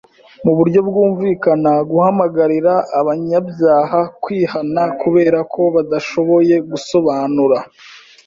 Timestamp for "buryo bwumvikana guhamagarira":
0.57-2.73